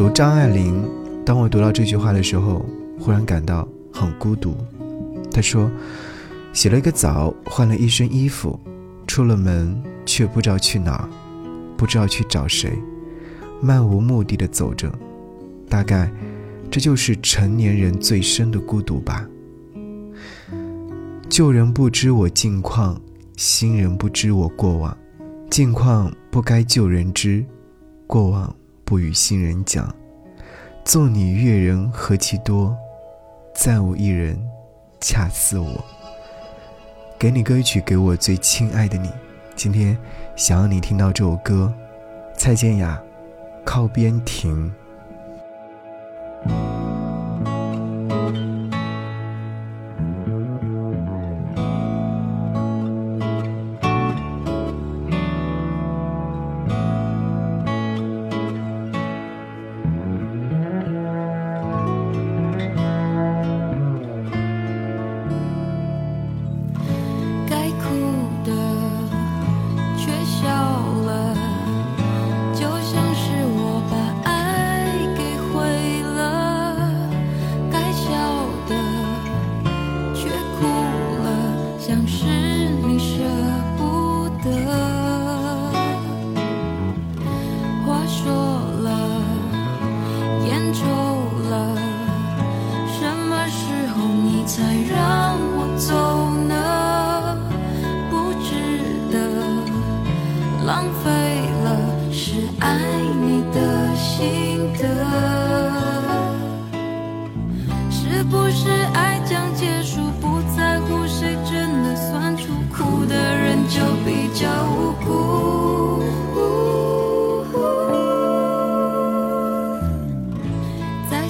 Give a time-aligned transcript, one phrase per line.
[0.00, 0.82] 读张爱玲，
[1.26, 2.64] 当我读到这句话的时候，
[2.98, 4.56] 忽然感到很孤独。
[5.30, 5.70] 她说
[6.54, 8.58] ：“洗了一个澡，换了一身衣服，
[9.06, 11.08] 出了门，却不知道去哪儿，
[11.76, 12.72] 不知道去找谁，
[13.60, 14.90] 漫无目的的走着。
[15.68, 16.10] 大概，
[16.70, 19.28] 这就是成年人最深的孤独吧。
[21.28, 22.98] 旧人不知我近况，
[23.36, 24.96] 新人不知我过往。
[25.50, 27.44] 近况不该旧人知，
[28.06, 28.56] 过往
[28.90, 29.94] 不与新人讲。
[30.84, 32.76] 纵你阅人何其多，
[33.54, 34.36] 再无一人。”
[35.00, 35.82] 恰似我，
[37.16, 39.08] 给你歌曲，给我最亲爱的你。
[39.54, 39.96] 今天
[40.34, 41.72] 想要你听到这首歌，
[42.36, 43.00] 蔡健雅，
[43.64, 44.66] 《靠边停》。
[83.20, 83.26] 舍
[83.76, 83.82] 不
[84.42, 84.50] 得
[87.84, 88.32] 话说
[88.82, 88.88] 了
[90.46, 90.80] 烟抽
[91.50, 91.52] 了
[92.88, 95.09] 什么时候你才让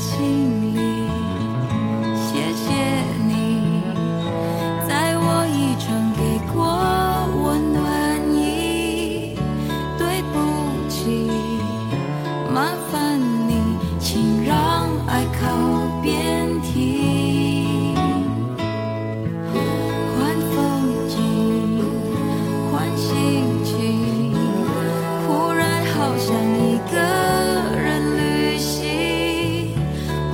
[0.00, 0.69] 在心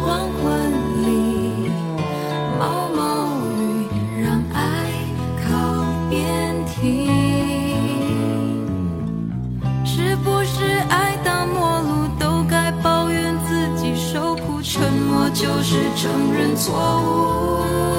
[0.06, 0.72] 黄昏
[1.02, 1.68] 里
[2.60, 3.26] 毛毛
[3.58, 4.62] 雨让爱
[5.42, 7.08] 靠边停
[9.84, 17.95] 是不是爱到末路都该抱怨自己受苦沉默就是承认错误？